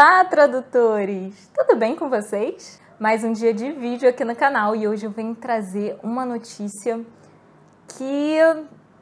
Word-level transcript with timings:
Olá, 0.00 0.24
tradutores! 0.24 1.50
Tudo 1.52 1.76
bem 1.76 1.96
com 1.96 2.08
vocês? 2.08 2.80
Mais 3.00 3.24
um 3.24 3.32
dia 3.32 3.52
de 3.52 3.72
vídeo 3.72 4.08
aqui 4.08 4.24
no 4.24 4.36
canal 4.36 4.76
e 4.76 4.86
hoje 4.86 5.04
eu 5.04 5.10
venho 5.10 5.34
trazer 5.34 5.98
uma 6.04 6.24
notícia 6.24 7.04
que 7.88 8.36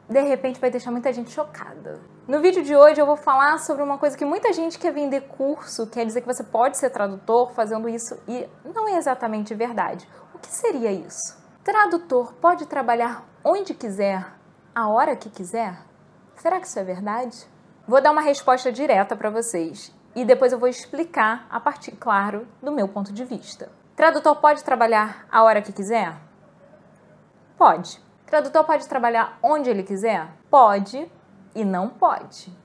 de 0.09 0.21
repente 0.21 0.59
vai 0.59 0.71
deixar 0.71 0.89
muita 0.89 1.13
gente 1.13 1.29
chocada. 1.29 1.99
No 2.27 2.41
vídeo 2.41 2.63
de 2.63 2.75
hoje 2.75 2.99
eu 2.99 3.05
vou 3.05 3.15
falar 3.15 3.59
sobre 3.59 3.83
uma 3.83 3.99
coisa 3.99 4.17
que 4.17 4.25
muita 4.25 4.51
gente 4.51 4.79
quer 4.79 4.91
vender 4.91 5.21
curso, 5.27 5.85
quer 5.85 6.03
dizer 6.03 6.21
que 6.21 6.27
você 6.27 6.43
pode 6.43 6.79
ser 6.79 6.89
tradutor 6.89 7.51
fazendo 7.51 7.87
isso 7.87 8.19
e 8.27 8.49
não 8.65 8.87
é 8.87 8.97
exatamente 8.97 9.53
verdade. 9.53 10.09
O 10.33 10.39
que 10.39 10.47
seria 10.47 10.91
isso? 10.91 11.37
Tradutor 11.63 12.33
pode 12.41 12.65
trabalhar 12.65 13.23
onde 13.43 13.75
quiser, 13.75 14.25
a 14.73 14.89
hora 14.89 15.15
que 15.15 15.29
quiser? 15.29 15.77
Será 16.37 16.59
que 16.59 16.65
isso 16.65 16.79
é 16.79 16.83
verdade? 16.83 17.47
Vou 17.87 18.01
dar 18.01 18.09
uma 18.09 18.21
resposta 18.21 18.71
direta 18.71 19.15
para 19.15 19.29
vocês 19.29 19.95
e 20.15 20.25
depois 20.25 20.51
eu 20.51 20.59
vou 20.59 20.67
explicar 20.67 21.45
a 21.49 21.59
partir, 21.59 21.91
claro, 21.91 22.47
do 22.61 22.71
meu 22.71 22.87
ponto 22.87 23.13
de 23.13 23.23
vista. 23.23 23.71
Tradutor 23.95 24.35
pode 24.37 24.63
trabalhar 24.63 25.25
a 25.31 25.43
hora 25.43 25.61
que 25.61 25.71
quiser? 25.71 26.15
Pode. 27.57 27.99
Tradutor 28.25 28.63
pode 28.63 28.87
trabalhar 28.87 29.39
onde 29.41 29.69
ele 29.69 29.83
quiser? 29.83 30.27
Pode 30.49 31.09
e 31.55 31.65
não 31.65 31.89
pode. 31.89 32.55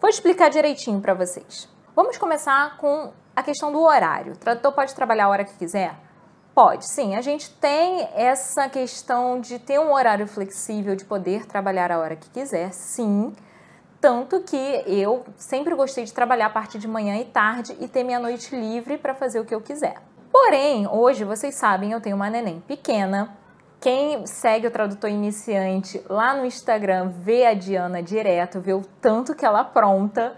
Vou 0.00 0.10
explicar 0.10 0.50
direitinho 0.50 1.00
para 1.00 1.14
vocês. 1.14 1.68
Vamos 1.94 2.18
começar 2.18 2.76
com 2.76 3.12
a 3.34 3.42
questão 3.42 3.72
do 3.72 3.80
horário. 3.80 4.34
O 4.34 4.36
tradutor 4.36 4.72
pode 4.72 4.94
trabalhar 4.94 5.24
a 5.24 5.28
hora 5.28 5.44
que 5.44 5.54
quiser? 5.54 5.96
Pode, 6.54 6.86
sim. 6.86 7.16
A 7.16 7.20
gente 7.20 7.50
tem 7.50 8.08
essa 8.14 8.68
questão 8.68 9.40
de 9.40 9.58
ter 9.58 9.78
um 9.78 9.92
horário 9.92 10.26
flexível, 10.26 10.94
de 10.94 11.04
poder 11.04 11.46
trabalhar 11.46 11.90
a 11.90 11.98
hora 11.98 12.16
que 12.16 12.30
quiser, 12.30 12.72
sim. 12.72 13.34
Tanto 14.06 14.40
que 14.40 14.84
eu 14.86 15.24
sempre 15.36 15.74
gostei 15.74 16.04
de 16.04 16.12
trabalhar 16.12 16.46
a 16.46 16.50
parte 16.50 16.78
de 16.78 16.86
manhã 16.86 17.16
e 17.16 17.24
tarde 17.24 17.76
e 17.80 17.88
ter 17.88 18.04
minha 18.04 18.20
noite 18.20 18.54
livre 18.54 18.96
para 18.96 19.16
fazer 19.16 19.40
o 19.40 19.44
que 19.44 19.52
eu 19.52 19.60
quiser. 19.60 19.96
Porém, 20.30 20.86
hoje 20.86 21.24
vocês 21.24 21.56
sabem, 21.56 21.90
eu 21.90 22.00
tenho 22.00 22.14
uma 22.14 22.30
neném 22.30 22.60
pequena. 22.60 23.36
Quem 23.80 24.24
segue 24.24 24.68
o 24.68 24.70
tradutor 24.70 25.10
iniciante 25.10 26.00
lá 26.08 26.36
no 26.36 26.46
Instagram 26.46 27.08
vê 27.18 27.46
a 27.46 27.54
Diana 27.54 28.00
direto, 28.00 28.60
vê 28.60 28.74
o 28.74 28.82
tanto 29.00 29.34
que 29.34 29.44
ela 29.44 29.62
apronta 29.62 30.36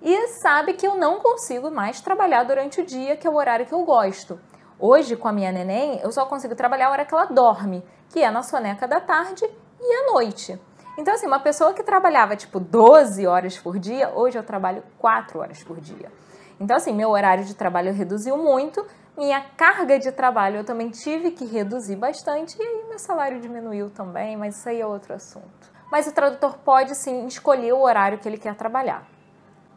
e 0.00 0.28
sabe 0.40 0.74
que 0.74 0.86
eu 0.86 0.94
não 0.94 1.18
consigo 1.18 1.72
mais 1.72 2.00
trabalhar 2.00 2.44
durante 2.44 2.80
o 2.80 2.86
dia, 2.86 3.16
que 3.16 3.26
é 3.26 3.30
o 3.30 3.34
horário 3.34 3.66
que 3.66 3.74
eu 3.74 3.82
gosto. 3.82 4.38
Hoje, 4.78 5.16
com 5.16 5.26
a 5.26 5.32
minha 5.32 5.50
neném, 5.50 5.98
eu 6.04 6.12
só 6.12 6.24
consigo 6.24 6.54
trabalhar 6.54 6.86
a 6.86 6.90
hora 6.92 7.04
que 7.04 7.12
ela 7.12 7.24
dorme, 7.24 7.82
que 8.10 8.22
é 8.22 8.30
na 8.30 8.44
soneca 8.44 8.86
da 8.86 9.00
tarde 9.00 9.44
e 9.80 9.92
à 9.92 10.12
noite. 10.12 10.56
Então, 10.98 11.14
assim, 11.14 11.28
uma 11.28 11.38
pessoa 11.38 11.72
que 11.72 11.84
trabalhava 11.84 12.34
tipo 12.34 12.58
12 12.58 13.24
horas 13.24 13.56
por 13.56 13.78
dia, 13.78 14.10
hoje 14.10 14.36
eu 14.36 14.42
trabalho 14.42 14.82
4 14.98 15.38
horas 15.38 15.62
por 15.62 15.80
dia. 15.80 16.10
Então, 16.58 16.76
assim, 16.76 16.92
meu 16.92 17.10
horário 17.10 17.44
de 17.44 17.54
trabalho 17.54 17.92
reduziu 17.92 18.36
muito, 18.36 18.84
minha 19.16 19.40
carga 19.40 19.96
de 19.96 20.10
trabalho 20.10 20.56
eu 20.56 20.64
também 20.64 20.90
tive 20.90 21.30
que 21.30 21.44
reduzir 21.44 21.94
bastante, 21.94 22.58
e 22.58 22.62
aí 22.62 22.86
meu 22.88 22.98
salário 22.98 23.40
diminuiu 23.40 23.88
também, 23.90 24.36
mas 24.36 24.56
isso 24.56 24.68
aí 24.68 24.80
é 24.80 24.86
outro 24.86 25.14
assunto. 25.14 25.72
Mas 25.88 26.08
o 26.08 26.12
tradutor 26.12 26.58
pode 26.64 26.96
sim 26.96 27.28
escolher 27.28 27.72
o 27.72 27.80
horário 27.80 28.18
que 28.18 28.28
ele 28.28 28.36
quer 28.36 28.56
trabalhar. 28.56 29.06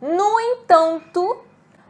No 0.01 0.39
entanto, 0.39 1.43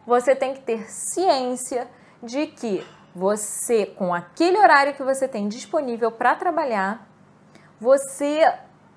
você 0.05 0.35
tem 0.35 0.53
que 0.53 0.59
ter 0.59 0.91
ciência 0.91 1.87
de 2.21 2.47
que 2.47 2.85
você, 3.15 3.85
com 3.85 4.13
aquele 4.13 4.57
horário 4.57 4.93
que 4.93 5.03
você 5.03 5.25
tem 5.25 5.47
disponível 5.47 6.11
para 6.11 6.35
trabalhar, 6.35 7.07
você 7.79 8.45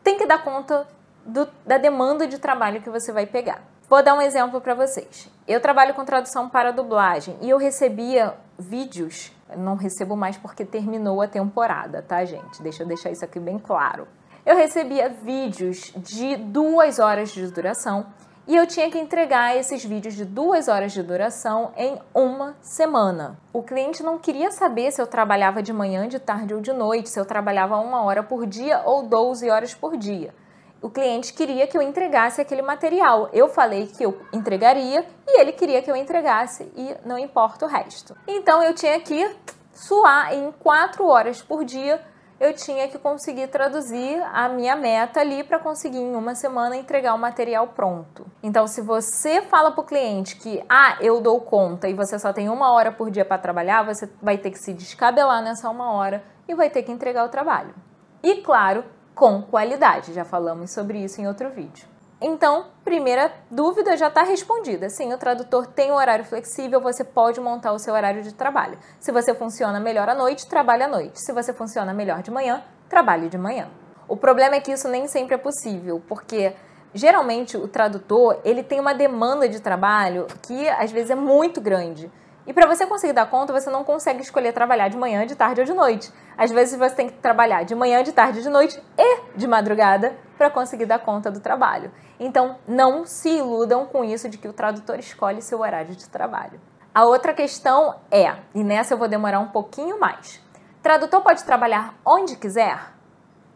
tem 0.05 0.19
que 0.19 0.27
dar 0.27 0.44
conta 0.44 0.86
do, 1.24 1.48
da 1.66 1.78
demanda 1.78 2.27
de 2.27 2.38
trabalho 2.38 2.83
que 2.83 2.91
você 2.91 3.10
vai 3.10 3.27
pegar. 3.27 3.62
Vou 3.89 4.02
dar 4.02 4.14
um 4.14 4.20
exemplo 4.20 4.61
para 4.61 4.74
vocês. 4.74 5.28
Eu 5.48 5.61
trabalho 5.61 5.95
com 5.95 6.05
tradução 6.05 6.48
para 6.48 6.70
dublagem 6.70 7.36
e 7.40 7.51
eu 7.51 7.58
recebia 7.58 8.34
vídeos, 8.58 9.33
não 9.56 9.77
recebo 9.77 10.14
mais 10.17 10.36
porque 10.36 10.64
terminou 10.64 11.20
a 11.20 11.27
temporada, 11.27 12.02
tá, 12.02 12.24
gente? 12.24 12.62
Deixa 12.62 12.83
eu 12.83 12.86
deixar 12.86 13.11
isso 13.11 13.24
aqui 13.24 13.40
bem 13.40 13.58
claro. 13.58 14.06
Eu 14.45 14.56
recebia 14.56 15.08
vídeos 15.08 15.92
de 15.96 16.36
duas 16.36 16.98
horas 16.98 17.30
de 17.30 17.46
duração 17.51 18.07
e 18.46 18.55
eu 18.55 18.66
tinha 18.66 18.90
que 18.90 18.98
entregar 18.98 19.56
esses 19.56 19.84
vídeos 19.84 20.14
de 20.14 20.24
duas 20.24 20.68
horas 20.68 20.92
de 20.92 21.02
duração 21.02 21.72
em 21.77 21.98
uma 22.14 22.56
semana. 22.60 23.38
O 23.52 23.62
cliente 23.62 24.02
não 24.02 24.18
queria 24.18 24.50
saber 24.50 24.90
se 24.92 25.00
eu 25.00 25.06
trabalhava 25.06 25.62
de 25.62 25.72
manhã, 25.72 26.06
de 26.06 26.18
tarde 26.18 26.54
ou 26.54 26.60
de 26.60 26.72
noite, 26.72 27.08
se 27.08 27.18
eu 27.18 27.24
trabalhava 27.24 27.78
uma 27.78 28.02
hora 28.02 28.22
por 28.22 28.46
dia 28.46 28.83
ou 28.84 29.02
12 29.02 29.48
horas 29.48 29.74
por 29.74 29.96
dia. 29.96 30.34
O 30.83 30.90
cliente 30.90 31.33
queria 31.33 31.66
que 31.66 31.78
eu 31.78 31.80
entregasse 31.80 32.42
aquele 32.42 32.60
material. 32.60 33.30
Eu 33.33 33.48
falei 33.48 33.86
que 33.86 34.04
eu 34.04 34.20
entregaria 34.30 35.06
e 35.27 35.40
ele 35.40 35.52
queria 35.52 35.80
que 35.80 35.90
eu 35.90 35.96
entregasse 35.96 36.70
e 36.77 36.94
não 37.06 37.18
importa 37.18 37.64
o 37.64 37.68
resto. 37.68 38.14
Então 38.28 38.62
eu 38.62 38.74
tinha 38.74 39.00
que 39.00 39.34
suar 39.72 40.34
em 40.34 40.52
quatro 40.52 41.06
horas 41.06 41.40
por 41.40 41.64
dia 41.64 41.98
eu 42.40 42.52
tinha 42.52 42.89
que 42.89 42.98
conseguir 42.98 43.48
traduzir 43.48 44.22
a 44.33 44.48
minha 44.48 44.74
meta 44.77 45.20
ali 45.20 45.45
para 45.45 45.58
conseguir 45.58 45.98
em 45.98 46.17
uma 46.17 46.34
semana 46.34 46.77
entregar 46.77 47.14
o 47.14 47.18
material 47.18 47.68
pronto. 47.68 48.27
Então, 48.42 48.67
se 48.67 48.80
você 48.80 49.42
fala 49.42 49.70
para 49.70 49.80
o 49.80 49.86
cliente 49.86 50.36
que, 50.36 50.62
ah, 50.68 50.96
eu 51.00 51.20
dou 51.20 51.40
conta 51.40 51.89
e 51.89 51.95
você 51.95 52.18
só 52.18 52.33
tem 52.33 52.48
uma 52.48 52.72
hora 52.72 52.90
por 52.90 53.11
dia 53.11 53.24
para 53.24 53.39
trabalhar, 53.39 53.83
você 53.84 54.08
vai 54.20 54.36
ter 54.36 54.50
que 54.50 54.58
se 54.58 54.74
descabelar 54.74 55.42
nessa 55.42 55.70
uma 55.70 55.92
hora 55.92 56.24
e 56.48 56.55
vai 56.55 56.68
ter 56.68 56.83
que 56.83 56.92
entregar 56.92 57.24
o 57.24 57.28
trabalho. 57.28 57.74
E, 58.22 58.36
claro, 58.36 58.84
com 59.14 59.42
qualidade. 59.42 60.12
Já 60.12 60.24
falamos 60.24 60.70
sobre 60.70 60.98
isso 60.98 61.20
em 61.20 61.27
outro 61.27 61.51
vídeo. 61.51 61.93
Então, 62.27 62.68
primeira 62.83 63.30
dúvida 63.51 63.98
já 63.98 64.08
está 64.08 64.23
respondida. 64.23 64.89
Sim, 64.89 65.12
o 65.12 65.18
tradutor 65.18 65.67
tem 65.67 65.92
um 65.92 65.95
horário 65.95 66.24
flexível, 66.24 66.80
você 66.80 67.05
pode 67.05 67.39
montar 67.39 67.70
o 67.73 67.79
seu 67.79 67.92
horário 67.92 68.23
de 68.23 68.33
trabalho. 68.33 68.79
Se 68.98 69.12
você 69.12 69.35
funciona 69.35 69.79
melhor 69.79 70.08
à 70.08 70.14
noite, 70.14 70.48
trabalhe 70.48 70.83
à 70.83 70.89
noite. 70.89 71.20
Se 71.20 71.34
você 71.34 71.52
funciona 71.52 71.92
melhor 71.92 72.23
de 72.23 72.30
manhã, 72.30 72.64
trabalhe 72.89 73.29
de 73.29 73.36
manhã. 73.36 73.68
O 74.08 74.17
problema 74.17 74.55
é 74.55 74.61
que 74.61 74.73
isso 74.73 74.89
nem 74.89 75.07
sempre 75.07 75.34
é 75.34 75.39
possível, 75.39 76.02
porque 76.08 76.55
geralmente 76.95 77.58
o 77.58 77.68
tradutor 77.68 78.40
ele 78.42 78.63
tem 78.63 78.80
uma 78.80 78.95
demanda 78.95 79.46
de 79.46 79.61
trabalho 79.61 80.27
que 80.40 80.67
às 80.70 80.90
vezes 80.90 81.11
é 81.11 81.14
muito 81.14 81.61
grande. 81.61 82.11
E 82.46 82.52
para 82.52 82.66
você 82.66 82.86
conseguir 82.86 83.14
dar 83.14 83.27
conta, 83.27 83.52
você 83.52 83.70
não 83.70 83.84
consegue 83.84 84.20
escolher 84.20 84.52
trabalhar 84.52 84.88
de 84.88 84.96
manhã, 84.96 85.27
de 85.27 85.34
tarde 85.34 85.60
ou 85.60 85.66
de 85.66 85.72
noite. 85.72 86.12
Às 86.36 86.50
vezes 86.50 86.78
você 86.78 86.94
tem 86.94 87.08
que 87.08 87.14
trabalhar 87.14 87.64
de 87.64 87.74
manhã, 87.74 88.02
de 88.02 88.12
tarde, 88.12 88.42
de 88.42 88.50
noite 88.50 88.82
e 88.98 89.20
de 89.34 89.46
madrugada 89.46 90.14
para 90.36 90.50
conseguir 90.50 90.84
dar 90.84 90.98
conta 90.98 91.30
do 91.30 91.40
trabalho. 91.40 91.90
Então, 92.20 92.58
não 92.68 93.06
se 93.06 93.30
iludam 93.30 93.86
com 93.86 94.04
isso 94.04 94.28
de 94.28 94.36
que 94.36 94.48
o 94.48 94.52
tradutor 94.52 94.98
escolhe 94.98 95.40
seu 95.40 95.60
horário 95.60 95.94
de 95.94 96.08
trabalho. 96.08 96.60
A 96.94 97.04
outra 97.04 97.33
questão 97.33 97.96
é, 98.10 98.36
e 98.54 98.62
nessa 98.62 98.94
eu 98.94 98.98
vou 98.98 99.08
demorar 99.08 99.40
um 99.40 99.48
pouquinho 99.48 99.98
mais. 99.98 100.40
Tradutor 100.83 101.22
pode 101.22 101.44
trabalhar 101.44 101.94
onde 102.04 102.36
quiser? 102.36 102.78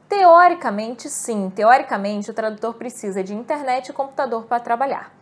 Teoricamente, 0.09 1.11
sim. 1.11 1.51
Teoricamente, 1.55 2.31
o 2.31 2.35
tradutor 2.35 2.75
precisa 2.75 3.23
de 3.23 3.35
internet 3.35 3.91
e 3.91 3.93
computador 3.93 4.47
para 4.47 4.59
trabalhar. 4.59 5.18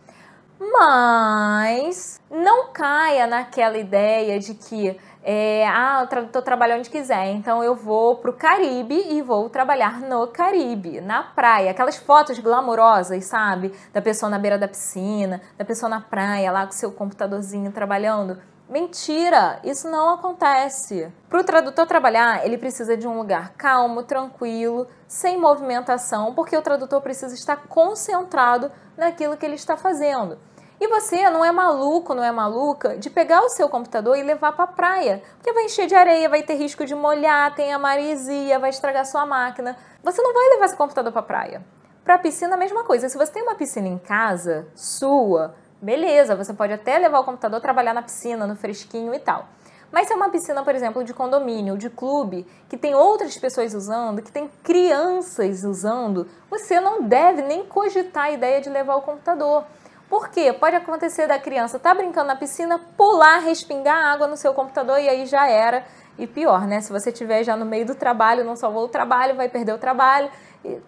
Mas 0.59 2.19
não 2.29 2.71
caia 2.71 3.27
naquela 3.27 3.77
ideia 3.77 4.39
de 4.39 4.53
que 4.53 4.99
é, 5.29 5.67
ah, 5.67 5.99
eu 6.01 6.07
tradutor 6.07 6.41
trabalha 6.41 6.77
onde 6.77 6.89
quiser, 6.89 7.31
então 7.31 7.61
eu 7.61 7.75
vou 7.75 8.15
para 8.15 8.31
o 8.31 8.33
Caribe 8.33 8.95
e 9.09 9.21
vou 9.21 9.49
trabalhar 9.49 9.99
no 9.99 10.25
Caribe, 10.27 11.01
na 11.01 11.21
praia. 11.21 11.71
Aquelas 11.71 11.97
fotos 11.97 12.39
glamurosas, 12.39 13.25
sabe? 13.25 13.73
Da 13.91 14.01
pessoa 14.01 14.29
na 14.29 14.39
beira 14.39 14.57
da 14.57 14.69
piscina, 14.69 15.41
da 15.57 15.65
pessoa 15.65 15.89
na 15.89 15.99
praia, 15.99 16.49
lá 16.49 16.65
com 16.65 16.71
seu 16.71 16.93
computadorzinho 16.93 17.73
trabalhando. 17.73 18.37
Mentira, 18.69 19.61
isso 19.63 19.89
não 19.89 20.09
acontece. 20.15 21.09
Para 21.29 21.39
o 21.39 21.43
tradutor 21.43 21.87
trabalhar, 21.87 22.45
ele 22.45 22.57
precisa 22.57 22.97
de 22.97 23.07
um 23.07 23.17
lugar 23.17 23.53
calmo, 23.53 24.03
tranquilo, 24.03 24.87
sem 25.07 25.37
movimentação, 25.37 26.35
porque 26.35 26.57
o 26.57 26.61
tradutor 26.61 27.01
precisa 27.01 27.33
estar 27.33 27.55
concentrado 27.67 28.69
naquilo 28.97 29.37
que 29.37 29.45
ele 29.45 29.55
está 29.55 29.77
fazendo. 29.77 30.37
E 30.81 30.87
você 30.89 31.29
não 31.29 31.45
é 31.45 31.51
maluco, 31.51 32.13
não 32.13 32.21
é 32.21 32.31
maluca 32.31 32.97
de 32.97 33.09
pegar 33.09 33.41
o 33.41 33.49
seu 33.49 33.69
computador 33.69 34.17
e 34.17 34.21
levar 34.21 34.51
para 34.51 34.65
a 34.65 34.67
praia, 34.67 35.23
porque 35.37 35.53
vai 35.53 35.63
encher 35.63 35.87
de 35.87 35.95
areia, 35.95 36.27
vai 36.27 36.43
ter 36.43 36.55
risco 36.55 36.85
de 36.85 36.93
molhar, 36.93 37.55
tem 37.55 37.71
a 37.71 37.79
maresia, 37.79 38.59
vai 38.59 38.69
estragar 38.69 39.05
sua 39.05 39.25
máquina. 39.25 39.77
Você 40.03 40.21
não 40.21 40.33
vai 40.33 40.49
levar 40.49 40.67
seu 40.67 40.77
computador 40.77 41.13
para 41.13 41.21
a 41.21 41.25
praia. 41.25 41.65
Para 42.03 42.15
a 42.15 42.19
piscina, 42.19 42.55
a 42.55 42.57
mesma 42.57 42.83
coisa. 42.83 43.09
Se 43.09 43.17
você 43.17 43.31
tem 43.31 43.43
uma 43.43 43.55
piscina 43.55 43.87
em 43.87 43.97
casa, 43.97 44.67
sua, 44.75 45.55
beleza, 45.81 46.35
você 46.35 46.53
pode 46.53 46.73
até 46.73 46.97
levar 46.97 47.19
o 47.19 47.23
computador 47.23 47.61
trabalhar 47.61 47.93
na 47.93 48.01
piscina, 48.01 48.47
no 48.47 48.55
fresquinho 48.55 49.13
e 49.13 49.19
tal. 49.19 49.47
Mas 49.91 50.07
se 50.07 50.13
é 50.13 50.15
uma 50.15 50.29
piscina, 50.29 50.63
por 50.63 50.75
exemplo, 50.75 51.03
de 51.03 51.13
condomínio, 51.13 51.77
de 51.77 51.89
clube, 51.89 52.45
que 52.67 52.77
tem 52.77 52.93
outras 52.93 53.37
pessoas 53.37 53.73
usando, 53.73 54.21
que 54.21 54.31
tem 54.31 54.49
crianças 54.63 55.63
usando, 55.63 56.27
você 56.49 56.79
não 56.79 57.03
deve 57.03 57.41
nem 57.41 57.65
cogitar 57.65 58.25
a 58.25 58.31
ideia 58.31 58.59
de 58.59 58.69
levar 58.69 58.95
o 58.95 59.01
computador. 59.01 59.63
Por 60.09 60.29
quê? 60.29 60.53
Pode 60.53 60.75
acontecer 60.75 61.27
da 61.27 61.39
criança 61.39 61.77
estar 61.77 61.89
tá 61.91 61.95
brincando 61.95 62.27
na 62.27 62.35
piscina, 62.35 62.79
pular, 62.97 63.39
respingar 63.39 64.13
água 64.13 64.27
no 64.27 64.37
seu 64.37 64.53
computador 64.53 64.99
e 64.99 65.07
aí 65.07 65.25
já 65.25 65.49
era. 65.49 65.85
E 66.17 66.25
pior, 66.25 66.65
né? 66.65 66.81
Se 66.81 66.91
você 66.91 67.11
estiver 67.11 67.43
já 67.43 67.55
no 67.55 67.65
meio 67.65 67.85
do 67.85 67.93
trabalho, 67.93 68.43
não 68.43 68.55
salvou 68.55 68.85
o 68.85 68.87
trabalho, 68.87 69.35
vai 69.35 69.47
perder 69.49 69.73
o 69.73 69.77
trabalho. 69.77 70.29
E 70.65 70.81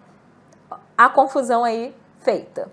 a 0.96 1.08
confusão 1.08 1.64
aí 1.64 1.94
feita. 2.20 2.70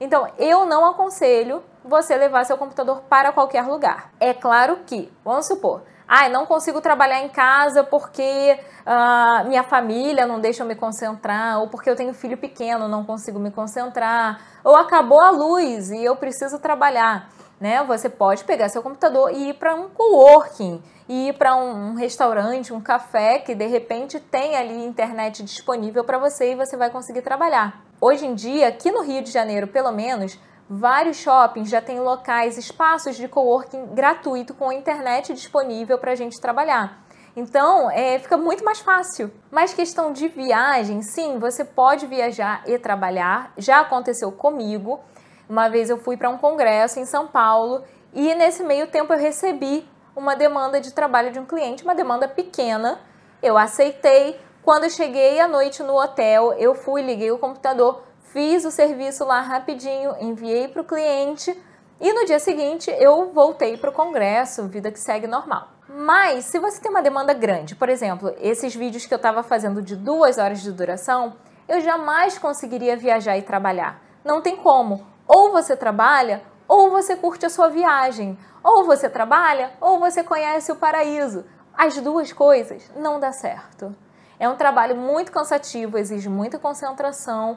Então, 0.00 0.28
eu 0.38 0.66
não 0.66 0.84
aconselho 0.84 1.62
você 1.84 2.16
levar 2.16 2.44
seu 2.44 2.58
computador 2.58 3.02
para 3.08 3.32
qualquer 3.32 3.62
lugar. 3.66 4.10
É 4.20 4.34
claro 4.34 4.80
que, 4.86 5.10
vamos 5.24 5.46
supor, 5.46 5.82
ah, 6.08 6.28
não 6.28 6.46
consigo 6.46 6.80
trabalhar 6.80 7.20
em 7.20 7.28
casa 7.28 7.82
porque 7.82 8.58
uh, 8.86 9.48
minha 9.48 9.64
família 9.64 10.24
não 10.24 10.38
deixa 10.38 10.62
eu 10.62 10.66
me 10.66 10.76
concentrar, 10.76 11.60
ou 11.60 11.68
porque 11.68 11.90
eu 11.90 11.96
tenho 11.96 12.14
filho 12.14 12.36
pequeno, 12.36 12.86
não 12.86 13.04
consigo 13.04 13.40
me 13.40 13.50
concentrar, 13.50 14.40
ou 14.62 14.76
acabou 14.76 15.20
a 15.20 15.30
luz 15.30 15.90
e 15.90 16.04
eu 16.04 16.14
preciso 16.14 16.60
trabalhar. 16.60 17.28
Né? 17.60 17.82
Você 17.84 18.08
pode 18.08 18.44
pegar 18.44 18.68
seu 18.68 18.82
computador 18.82 19.32
e 19.32 19.50
ir 19.50 19.54
para 19.54 19.74
um 19.74 19.88
coworking, 19.88 20.80
ir 21.08 21.32
para 21.32 21.56
um 21.56 21.94
restaurante, 21.94 22.72
um 22.72 22.80
café 22.80 23.38
que 23.38 23.54
de 23.54 23.66
repente 23.66 24.20
tem 24.20 24.56
ali 24.56 24.84
internet 24.84 25.42
disponível 25.42 26.04
para 26.04 26.18
você 26.18 26.52
e 26.52 26.54
você 26.54 26.76
vai 26.76 26.90
conseguir 26.90 27.22
trabalhar. 27.22 27.85
Hoje 27.98 28.26
em 28.26 28.34
dia, 28.34 28.68
aqui 28.68 28.90
no 28.90 29.02
Rio 29.02 29.22
de 29.22 29.30
Janeiro, 29.30 29.66
pelo 29.68 29.90
menos, 29.90 30.38
vários 30.68 31.16
shoppings 31.16 31.70
já 31.70 31.80
têm 31.80 31.98
locais, 31.98 32.58
espaços 32.58 33.16
de 33.16 33.26
coworking 33.26 33.94
gratuito 33.94 34.52
com 34.52 34.70
internet 34.70 35.32
disponível 35.32 35.96
para 35.96 36.12
a 36.12 36.14
gente 36.14 36.38
trabalhar. 36.38 37.06
Então, 37.34 37.90
é, 37.90 38.18
fica 38.18 38.36
muito 38.36 38.62
mais 38.62 38.80
fácil. 38.80 39.32
Mas 39.50 39.72
questão 39.72 40.12
de 40.12 40.28
viagem, 40.28 41.00
sim, 41.00 41.38
você 41.38 41.64
pode 41.64 42.06
viajar 42.06 42.62
e 42.66 42.78
trabalhar. 42.78 43.52
Já 43.56 43.80
aconteceu 43.80 44.30
comigo. 44.30 45.00
Uma 45.48 45.68
vez 45.68 45.88
eu 45.88 45.96
fui 45.96 46.18
para 46.18 46.28
um 46.28 46.36
congresso 46.36 47.00
em 47.00 47.06
São 47.06 47.26
Paulo 47.26 47.82
e 48.12 48.34
nesse 48.34 48.62
meio 48.62 48.88
tempo 48.88 49.14
eu 49.14 49.18
recebi 49.18 49.88
uma 50.14 50.36
demanda 50.36 50.80
de 50.80 50.92
trabalho 50.92 51.30
de 51.32 51.38
um 51.38 51.46
cliente, 51.46 51.82
uma 51.82 51.94
demanda 51.94 52.28
pequena. 52.28 53.00
Eu 53.42 53.56
aceitei. 53.56 54.38
Quando 54.66 54.82
eu 54.82 54.90
cheguei 54.90 55.38
à 55.38 55.46
noite 55.46 55.80
no 55.84 55.96
hotel, 55.96 56.52
eu 56.54 56.74
fui, 56.74 57.00
liguei 57.00 57.30
o 57.30 57.38
computador, 57.38 58.02
fiz 58.32 58.64
o 58.64 58.70
serviço 58.72 59.24
lá 59.24 59.40
rapidinho, 59.40 60.16
enviei 60.18 60.66
para 60.66 60.82
o 60.82 60.84
cliente 60.84 61.56
e 62.00 62.12
no 62.12 62.24
dia 62.24 62.40
seguinte 62.40 62.90
eu 62.98 63.30
voltei 63.32 63.76
para 63.76 63.90
o 63.90 63.92
congresso, 63.92 64.66
vida 64.66 64.90
que 64.90 64.98
segue 64.98 65.28
normal. 65.28 65.68
Mas 65.88 66.46
se 66.46 66.58
você 66.58 66.80
tem 66.80 66.90
uma 66.90 67.00
demanda 67.00 67.32
grande, 67.32 67.76
por 67.76 67.88
exemplo, 67.88 68.34
esses 68.40 68.74
vídeos 68.74 69.06
que 69.06 69.14
eu 69.14 69.18
estava 69.18 69.44
fazendo 69.44 69.80
de 69.80 69.94
duas 69.94 70.36
horas 70.36 70.60
de 70.60 70.72
duração, 70.72 71.34
eu 71.68 71.80
jamais 71.80 72.36
conseguiria 72.36 72.96
viajar 72.96 73.38
e 73.38 73.42
trabalhar. 73.42 74.02
Não 74.24 74.42
tem 74.42 74.56
como. 74.56 75.06
Ou 75.28 75.52
você 75.52 75.76
trabalha, 75.76 76.42
ou 76.66 76.90
você 76.90 77.14
curte 77.14 77.46
a 77.46 77.50
sua 77.50 77.68
viagem. 77.68 78.36
Ou 78.64 78.84
você 78.84 79.08
trabalha, 79.08 79.70
ou 79.80 80.00
você 80.00 80.24
conhece 80.24 80.72
o 80.72 80.76
paraíso. 80.76 81.44
As 81.72 81.96
duas 82.00 82.32
coisas 82.32 82.90
não 82.96 83.20
dá 83.20 83.30
certo. 83.30 83.94
É 84.38 84.48
um 84.48 84.56
trabalho 84.56 84.96
muito 84.96 85.32
cansativo, 85.32 85.98
exige 85.98 86.28
muita 86.28 86.58
concentração 86.58 87.56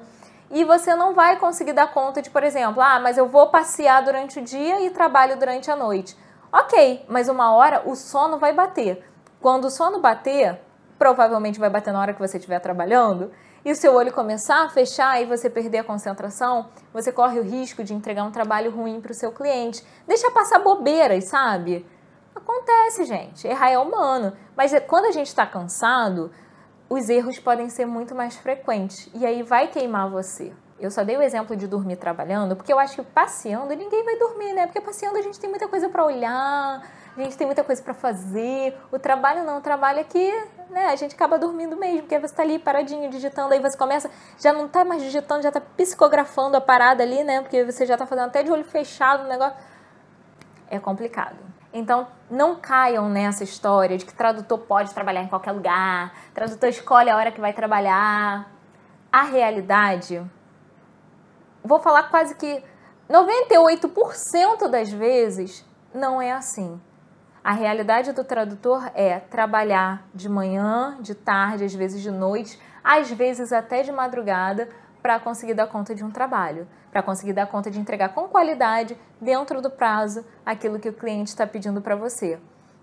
e 0.52 0.64
você 0.64 0.96
não 0.96 1.14
vai 1.14 1.38
conseguir 1.38 1.74
dar 1.74 1.94
conta 1.94 2.22
de, 2.22 2.30
por 2.30 2.44
exemplo, 2.44 2.82
ah, 2.82 3.00
mas 3.00 3.18
eu 3.18 3.28
vou 3.28 3.50
passear 3.50 4.04
durante 4.04 4.40
o 4.40 4.44
dia 4.44 4.82
e 4.82 4.90
trabalho 4.90 5.38
durante 5.38 5.70
a 5.70 5.76
noite. 5.76 6.18
Ok, 6.52 7.06
mas 7.08 7.30
uma 7.30 7.54
hora 7.54 7.84
o 7.86 7.96
sono 7.96 8.40
vai 8.40 8.52
bater. 8.54 9.06
Quando 9.40 9.66
o 9.66 9.70
sono 9.70 10.00
bater, 10.00 10.60
provavelmente 10.98 11.60
vai 11.60 11.70
bater 11.70 11.94
na 11.94 12.02
hora 12.02 12.14
que 12.14 12.20
você 12.20 12.38
estiver 12.38 12.60
trabalhando, 12.60 13.32
e 13.64 13.72
o 13.72 13.76
seu 13.76 13.94
olho 13.94 14.12
começar 14.12 14.64
a 14.64 14.70
fechar 14.70 15.22
e 15.22 15.26
você 15.26 15.50
perder 15.50 15.80
a 15.80 15.84
concentração, 15.84 16.70
você 16.94 17.12
corre 17.12 17.40
o 17.40 17.44
risco 17.44 17.84
de 17.84 17.94
entregar 17.94 18.24
um 18.24 18.32
trabalho 18.32 18.72
ruim 18.72 19.02
para 19.02 19.12
o 19.12 19.16
seu 19.16 19.32
cliente. 19.32 19.84
Deixa 20.08 20.32
passar 20.32 20.60
bobeiras, 20.60 21.26
sabe? 21.26 21.86
Acontece, 22.34 23.04
gente. 23.04 23.46
Errar 23.46 23.70
é 23.70 23.78
humano. 23.78 24.34
Mas 24.56 24.74
é, 24.74 24.80
quando 24.80 25.06
a 25.06 25.12
gente 25.12 25.28
está 25.28 25.46
cansado, 25.46 26.32
os 26.90 27.08
erros 27.08 27.38
podem 27.38 27.70
ser 27.70 27.86
muito 27.86 28.16
mais 28.16 28.36
frequentes. 28.36 29.10
E 29.14 29.26
aí 29.26 29.44
vai 29.44 29.68
queimar 29.68 30.10
você. 30.10 30.52
Eu 30.80 30.90
só 30.90 31.04
dei 31.04 31.18
o 31.18 31.22
exemplo 31.22 31.58
de 31.58 31.68
dormir 31.68 31.98
trabalhando, 31.98 32.56
porque 32.56 32.72
eu 32.72 32.80
acho 32.80 32.96
que 32.96 33.04
passeando 33.04 33.76
ninguém 33.76 34.04
vai 34.04 34.18
dormir, 34.18 34.54
né? 34.54 34.66
Porque 34.66 34.80
passeando 34.80 35.18
a 35.18 35.22
gente 35.22 35.38
tem 35.38 35.50
muita 35.50 35.68
coisa 35.68 35.90
para 35.90 36.06
olhar, 36.06 36.82
a 37.18 37.22
gente 37.22 37.38
tem 37.38 37.46
muita 37.46 37.66
coisa 37.66 37.84
para 37.84 37.94
fazer. 37.94 38.76
O 38.90 38.98
trabalho 38.98 39.44
não, 39.44 39.58
o 39.58 39.62
trabalho 39.62 40.00
é 40.00 40.04
que 40.06 40.32
né, 40.70 40.86
a 40.86 40.96
gente 40.96 41.16
acaba 41.16 41.38
dormindo 41.38 41.76
mesmo, 41.76 42.04
porque 42.04 42.18
você 42.18 42.28
está 42.28 42.44
ali 42.44 42.58
paradinho, 42.58 43.10
digitando, 43.10 43.54
aí 43.54 43.60
você 43.60 43.78
começa, 43.78 44.10
já 44.40 44.54
não 44.54 44.68
está 44.68 44.86
mais 44.86 45.04
digitando, 45.04 45.44
já 45.44 45.50
está 45.50 45.60
psicografando 45.60 46.56
a 46.56 46.62
parada 46.62 47.04
ali, 47.04 47.26
né? 47.26 47.42
Porque 47.42 47.66
você 47.66 47.86
já 47.86 47.96
está 47.96 48.06
fazendo 48.06 48.28
até 48.28 48.42
de 48.42 48.50
olho 48.50 48.64
fechado 48.64 49.26
o 49.26 49.28
negócio. 49.28 49.58
É 50.70 50.80
complicado. 50.80 51.59
Então, 51.72 52.08
não 52.30 52.56
caiam 52.56 53.08
nessa 53.10 53.44
história 53.44 53.98
de 53.98 54.06
que 54.06 54.14
tradutor 54.14 54.60
pode 54.60 54.94
trabalhar 54.94 55.22
em 55.22 55.28
qualquer 55.28 55.52
lugar, 55.52 56.14
tradutor 56.34 56.70
escolhe 56.70 57.10
a 57.10 57.16
hora 57.16 57.32
que 57.32 57.40
vai 57.40 57.54
trabalhar. 57.54 58.52
A 59.12 59.24
realidade, 59.24 60.22
vou 61.64 61.80
falar 61.80 62.04
quase 62.10 62.36
que 62.36 62.64
98% 63.10 64.68
das 64.70 64.90
vezes, 64.92 65.66
não 65.94 66.22
é 66.22 66.32
assim. 66.32 66.80
A 67.44 67.54
realidade 67.54 68.12
do 68.14 68.24
tradutor 68.24 68.92
é 68.94 69.20
trabalhar 69.20 70.04
de 70.14 70.28
manhã, 70.28 70.98
de 71.00 71.16
tarde, 71.16 71.64
às 71.64 71.74
vezes 71.74 72.02
de 72.02 72.12
noite, 72.12 72.60
às 72.84 73.10
vezes 73.12 73.52
até 73.52 73.82
de 73.82 73.92
madrugada, 73.92 74.70
para 75.02 75.20
conseguir 75.20 75.54
dar 75.54 75.68
conta 75.68 75.96
de 75.96 76.04
um 76.04 76.12
trabalho, 76.12 76.68
para 76.92 77.02
conseguir 77.02 77.34
dar 77.34 77.48
conta 77.48 77.72
de 77.72 77.80
entregar 77.80 78.10
com 78.10 78.28
qualidade, 78.28 78.98
dentro 79.20 79.62
do 79.62 79.70
prazo, 79.70 80.26
aquilo 80.46 80.80
que 80.80 80.90
o 80.90 80.94
cliente 80.94 81.30
está 81.30 81.46
pedindo 81.46 81.82
para 81.82 81.96
você. 81.96 82.40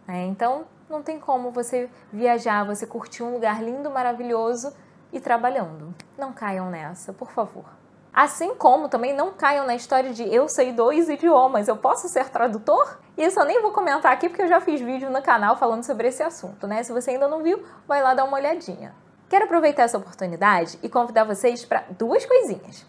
É, 0.09 0.25
então, 0.25 0.65
não 0.89 1.03
tem 1.03 1.19
como 1.19 1.51
você 1.51 1.91
viajar, 2.13 2.65
você 2.65 2.87
curtir 2.87 3.23
um 3.23 3.33
lugar 3.33 3.63
lindo, 3.63 3.91
maravilhoso 3.91 4.73
e 5.13 5.21
trabalhando. 5.21 5.95
Não 6.17 6.33
caiam 6.33 6.71
nessa, 6.71 7.13
por 7.13 7.31
favor. 7.31 7.65
Assim 8.13 8.55
como 8.55 8.89
também 8.89 9.15
não 9.15 9.33
caiam 9.33 9.67
na 9.67 9.75
história 9.75 10.11
de 10.11 10.23
eu 10.23 10.49
sei 10.49 10.73
dois 10.73 11.09
idiomas, 11.09 11.69
eu 11.69 11.77
posso 11.77 12.09
ser 12.09 12.31
tradutor? 12.31 12.99
Isso 13.15 13.39
eu 13.39 13.45
nem 13.45 13.61
vou 13.61 13.73
comentar 13.73 14.11
aqui 14.11 14.29
porque 14.29 14.43
eu 14.43 14.49
já 14.49 14.59
fiz 14.59 14.81
vídeo 14.81 15.11
no 15.11 15.21
canal 15.21 15.57
falando 15.59 15.83
sobre 15.83 16.09
esse 16.09 16.23
assunto, 16.23 16.67
né? 16.67 16.83
Se 16.83 16.93
você 16.93 17.11
ainda 17.11 17.29
não 17.29 17.43
viu, 17.43 17.63
vai 17.87 18.03
lá 18.03 18.15
dar 18.15 18.25
uma 18.25 18.39
olhadinha. 18.39 18.95
Quero 19.29 19.47
aproveitar 19.47 19.83
essa 19.83 19.99
oportunidade 19.99 20.79
e 20.85 20.89
convidar 20.89 21.25
vocês 21.25 21.65
para 21.65 21.85
duas 21.99 22.25
coisinhas. 22.25 22.87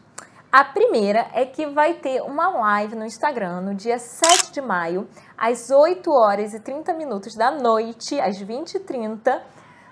A 0.51 0.63
primeira 0.63 1.27
é 1.33 1.45
que 1.45 1.65
vai 1.65 1.95
ter 1.95 2.21
uma 2.21 2.49
live 2.49 2.95
no 2.95 3.05
Instagram 3.05 3.61
no 3.61 3.73
dia 3.73 3.97
7 3.97 4.51
de 4.51 4.61
maio, 4.61 5.07
às 5.35 5.71
8 5.71 6.11
horas 6.11 6.53
e 6.53 6.59
30 6.59 6.93
minutos 6.93 7.33
da 7.33 7.49
noite, 7.49 8.21
às 8.21 8.37
20h30, 8.37 9.41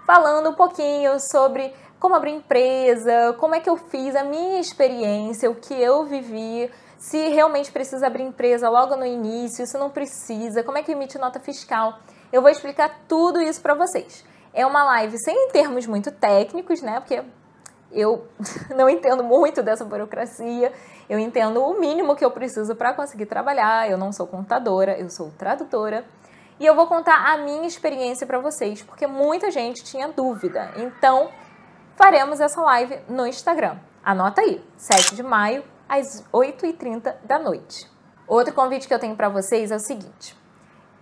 falando 0.05 0.51
um 0.51 0.53
pouquinho 0.53 1.19
sobre 1.19 1.73
como 1.99 2.13
abrir 2.13 2.33
empresa, 2.33 3.35
como 3.39 3.55
é 3.55 3.59
que 3.59 3.69
eu 3.69 3.75
fiz 3.75 4.15
a 4.15 4.23
minha 4.23 4.59
experiência, 4.59 5.49
o 5.49 5.55
que 5.55 5.73
eu 5.73 6.05
vivi, 6.05 6.71
se 6.99 7.27
realmente 7.29 7.71
precisa 7.71 8.05
abrir 8.05 8.23
empresa 8.23 8.69
logo 8.69 8.95
no 8.95 9.05
início, 9.05 9.65
se 9.65 9.79
não 9.79 9.89
precisa, 9.89 10.63
como 10.63 10.77
é 10.77 10.83
que 10.83 10.91
emite 10.91 11.17
nota 11.17 11.39
fiscal. 11.39 11.97
Eu 12.31 12.43
vou 12.43 12.51
explicar 12.51 13.01
tudo 13.07 13.41
isso 13.41 13.61
para 13.61 13.73
vocês. 13.73 14.23
É 14.55 14.65
uma 14.65 14.85
live 14.85 15.17
sem 15.17 15.49
termos 15.49 15.85
muito 15.85 16.09
técnicos, 16.11 16.81
né? 16.81 17.01
Porque 17.01 17.21
eu 17.91 18.25
não 18.73 18.89
entendo 18.89 19.21
muito 19.21 19.61
dessa 19.61 19.83
burocracia. 19.83 20.71
Eu 21.09 21.19
entendo 21.19 21.61
o 21.61 21.77
mínimo 21.77 22.15
que 22.15 22.23
eu 22.23 22.31
preciso 22.31 22.73
para 22.73 22.93
conseguir 22.93 23.25
trabalhar. 23.25 23.91
Eu 23.91 23.97
não 23.97 24.13
sou 24.13 24.25
contadora, 24.25 24.97
eu 24.97 25.09
sou 25.09 25.29
tradutora. 25.37 26.05
E 26.57 26.65
eu 26.65 26.73
vou 26.73 26.87
contar 26.87 27.33
a 27.33 27.37
minha 27.37 27.67
experiência 27.67 28.25
para 28.25 28.39
vocês, 28.39 28.81
porque 28.81 29.05
muita 29.05 29.51
gente 29.51 29.83
tinha 29.83 30.07
dúvida. 30.07 30.71
Então, 30.77 31.29
faremos 31.97 32.39
essa 32.39 32.61
live 32.61 32.97
no 33.09 33.27
Instagram. 33.27 33.75
Anota 34.01 34.39
aí, 34.39 34.63
7 34.77 35.15
de 35.15 35.23
maio, 35.23 35.65
às 35.89 36.23
8h30 36.31 37.13
da 37.25 37.37
noite. 37.37 37.91
Outro 38.25 38.53
convite 38.53 38.87
que 38.87 38.93
eu 38.93 38.99
tenho 38.99 39.17
para 39.17 39.27
vocês 39.27 39.69
é 39.69 39.75
o 39.75 39.79
seguinte. 39.79 40.44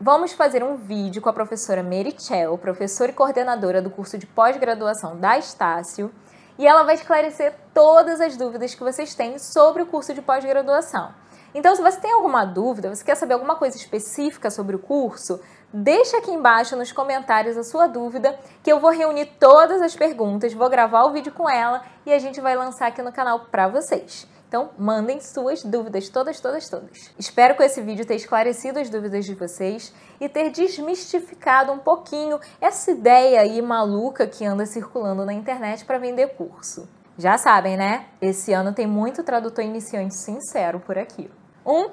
Vamos 0.06 0.34
fazer 0.34 0.62
um 0.62 0.76
vídeo 0.76 1.22
com 1.22 1.30
a 1.30 1.34
professora 1.34 1.82
Merichel, 1.82 2.58
professora 2.58 3.10
e 3.10 3.14
coordenadora 3.14 3.82
do 3.82 3.90
curso 3.90 4.18
de 4.18 4.28
pós-graduação 4.28 5.18
da 5.18 5.38
Estácio, 5.38 6.14
e 6.60 6.68
ela 6.68 6.84
vai 6.84 6.96
esclarecer 6.96 7.54
todas 7.74 8.20
as 8.20 8.36
dúvidas 8.36 8.76
que 8.76 8.84
vocês 8.84 9.16
têm 9.16 9.40
sobre 9.40 9.82
o 9.82 9.86
curso 9.86 10.14
de 10.14 10.22
pós-graduação. 10.22 11.14
Então, 11.56 11.74
se 11.74 11.82
você 11.82 12.02
tem 12.02 12.12
alguma 12.12 12.44
dúvida, 12.44 12.94
você 12.94 13.02
quer 13.02 13.16
saber 13.16 13.36
alguma 13.36 13.56
coisa 13.56 13.78
específica 13.78 14.52
sobre 14.52 14.76
o 14.76 14.80
curso, 14.80 15.40
deixa 15.72 16.18
aqui 16.18 16.32
embaixo 16.32 16.76
nos 16.76 16.92
comentários 16.92 17.56
a 17.56 17.64
sua 17.64 17.88
dúvida, 17.88 18.38
que 18.62 18.70
eu 18.70 18.82
vou 18.82 18.92
reunir 18.92 19.28
todas 19.40 19.82
as 19.82 19.96
perguntas, 19.96 20.54
vou 20.54 20.70
gravar 20.70 21.06
o 21.06 21.14
vídeo 21.14 21.32
com 21.32 21.50
ela 21.50 21.82
e 22.06 22.12
a 22.12 22.20
gente 22.20 22.42
vai 22.42 22.58
lançar 22.58 22.88
aqui 22.88 23.02
no 23.02 23.14
canal 23.14 23.46
para 23.46 23.70
vocês. 23.70 24.28
Então, 24.54 24.70
mandem 24.78 25.20
suas 25.20 25.64
dúvidas, 25.64 26.10
todas, 26.10 26.40
todas, 26.40 26.70
todas. 26.70 27.12
Espero 27.18 27.56
com 27.56 27.64
esse 27.64 27.82
vídeo 27.82 28.06
ter 28.06 28.14
esclarecido 28.14 28.78
as 28.78 28.88
dúvidas 28.88 29.26
de 29.26 29.34
vocês 29.34 29.92
e 30.22 30.30
ter 30.30 30.52
desmistificado 30.52 31.72
um 31.72 31.80
pouquinho 31.80 32.40
essa 32.62 32.92
ideia 32.92 33.42
aí 33.42 33.60
maluca 33.64 34.28
que 34.28 34.46
anda 34.46 34.68
circulando 34.68 35.26
na 35.26 35.34
internet 35.34 35.84
para 35.86 35.98
vender 35.98 36.36
curso. 36.36 36.88
Já 37.18 37.36
sabem, 37.36 37.76
né? 37.76 38.06
Esse 38.22 38.54
ano 38.54 38.76
tem 38.76 38.86
muito 38.86 39.24
tradutor 39.24 39.66
iniciante 39.66 40.14
sincero 40.14 40.80
por 40.80 41.00
aqui. 41.00 41.32
Um 41.66 41.90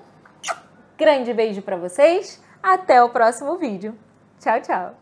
grande 0.99 1.33
beijo 1.33 1.62
para 1.62 1.79
vocês. 1.79 2.43
Até 2.62 3.02
o 3.02 3.09
próximo 3.09 3.57
vídeo. 3.57 3.99
Tchau, 4.38 4.61
tchau. 4.61 5.00